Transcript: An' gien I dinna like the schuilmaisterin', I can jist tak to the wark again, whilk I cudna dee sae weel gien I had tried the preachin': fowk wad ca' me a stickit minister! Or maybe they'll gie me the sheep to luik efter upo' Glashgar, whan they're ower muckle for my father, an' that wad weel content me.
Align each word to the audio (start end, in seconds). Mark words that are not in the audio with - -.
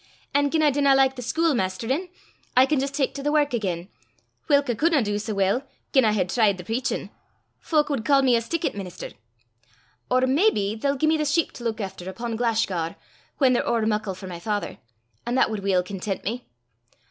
An' 0.33 0.49
gien 0.49 0.63
I 0.63 0.71
dinna 0.71 0.95
like 0.95 1.15
the 1.15 1.21
schuilmaisterin', 1.21 2.09
I 2.57 2.65
can 2.65 2.79
jist 2.79 2.95
tak 2.95 3.13
to 3.13 3.21
the 3.21 3.31
wark 3.31 3.53
again, 3.53 3.87
whilk 4.47 4.67
I 4.67 4.73
cudna 4.73 5.03
dee 5.03 5.19
sae 5.19 5.33
weel 5.33 5.61
gien 5.93 6.05
I 6.05 6.13
had 6.13 6.31
tried 6.31 6.57
the 6.57 6.63
preachin': 6.63 7.11
fowk 7.59 7.87
wad 7.87 8.03
ca' 8.03 8.23
me 8.23 8.35
a 8.35 8.41
stickit 8.41 8.73
minister! 8.73 9.11
Or 10.09 10.21
maybe 10.21 10.73
they'll 10.73 10.97
gie 10.97 11.05
me 11.05 11.17
the 11.17 11.25
sheep 11.25 11.51
to 11.51 11.63
luik 11.63 11.79
efter 11.81 12.09
upo' 12.09 12.35
Glashgar, 12.35 12.95
whan 13.37 13.53
they're 13.53 13.67
ower 13.67 13.85
muckle 13.85 14.15
for 14.15 14.25
my 14.25 14.39
father, 14.39 14.79
an' 15.27 15.35
that 15.35 15.51
wad 15.51 15.59
weel 15.59 15.83
content 15.83 16.23
me. 16.23 16.47